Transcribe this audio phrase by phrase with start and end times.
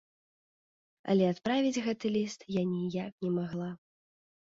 [1.13, 3.69] Але адправіць гэты ліст я ніяк не магла.